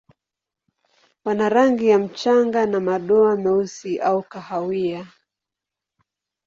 [1.25, 5.07] Wana rangi ya mchanga na madoa meusi au kahawia.